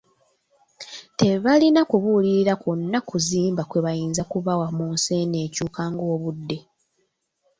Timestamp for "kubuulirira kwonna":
1.89-2.99